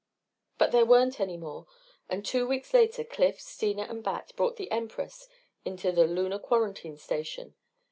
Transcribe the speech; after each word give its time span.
But 0.57 0.71
there 0.71 0.83
weren't 0.83 1.19
any 1.19 1.37
more 1.37 1.67
and 2.09 2.25
two 2.25 2.47
weeks 2.47 2.73
later 2.73 3.03
Cliff, 3.03 3.39
Steena 3.39 3.83
and 3.83 4.03
Bat 4.03 4.31
brought 4.35 4.57
the 4.57 4.71
Empress 4.71 5.27
into 5.63 5.91
the 5.91 6.07
Lunar 6.07 6.39
quarantine 6.39 6.97
station. 6.97 7.53